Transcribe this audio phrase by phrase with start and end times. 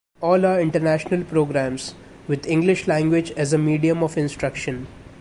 [0.19, 1.93] All are international programs,
[2.27, 4.87] with English language as a medium of instruction.